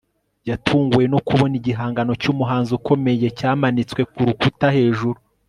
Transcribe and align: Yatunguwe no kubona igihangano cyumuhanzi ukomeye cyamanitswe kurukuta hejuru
Yatunguwe 0.49 1.03
no 1.11 1.19
kubona 1.27 1.53
igihangano 1.59 2.11
cyumuhanzi 2.21 2.71
ukomeye 2.79 3.27
cyamanitswe 3.37 4.01
kurukuta 4.13 4.67
hejuru 4.77 5.19